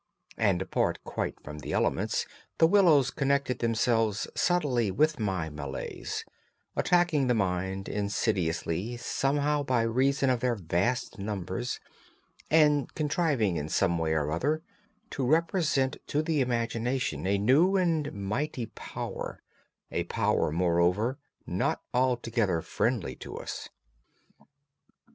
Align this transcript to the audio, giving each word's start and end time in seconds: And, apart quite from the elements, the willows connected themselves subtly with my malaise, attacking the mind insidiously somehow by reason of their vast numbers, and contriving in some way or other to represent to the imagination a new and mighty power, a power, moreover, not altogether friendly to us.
And, 0.39 0.63
apart 0.63 0.97
quite 1.03 1.39
from 1.43 1.59
the 1.59 1.73
elements, 1.73 2.25
the 2.57 2.65
willows 2.65 3.11
connected 3.11 3.59
themselves 3.59 4.27
subtly 4.33 4.89
with 4.89 5.19
my 5.19 5.47
malaise, 5.51 6.25
attacking 6.75 7.27
the 7.27 7.35
mind 7.35 7.87
insidiously 7.87 8.97
somehow 8.97 9.61
by 9.61 9.83
reason 9.83 10.31
of 10.31 10.39
their 10.39 10.55
vast 10.55 11.19
numbers, 11.19 11.79
and 12.49 12.91
contriving 12.95 13.57
in 13.57 13.69
some 13.69 13.99
way 13.99 14.13
or 14.13 14.31
other 14.31 14.63
to 15.11 15.23
represent 15.23 15.97
to 16.07 16.23
the 16.23 16.41
imagination 16.41 17.27
a 17.27 17.37
new 17.37 17.75
and 17.77 18.11
mighty 18.11 18.65
power, 18.65 19.43
a 19.91 20.05
power, 20.05 20.51
moreover, 20.51 21.19
not 21.45 21.79
altogether 21.93 22.63
friendly 22.63 23.13
to 23.17 23.37
us. 23.37 23.69